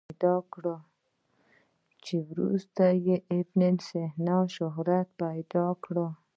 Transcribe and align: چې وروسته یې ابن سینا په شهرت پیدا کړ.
چې 2.05 2.15
وروسته 2.29 2.83
یې 3.07 3.15
ابن 3.39 3.73
سینا 3.87 4.37
په 4.45 4.51
شهرت 4.55 5.07
پیدا 5.21 5.65
کړ. 5.83 5.95